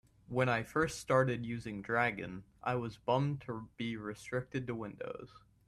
[0.29, 5.29] When I first started using Dragon, I was bummed to be restricted to Windows.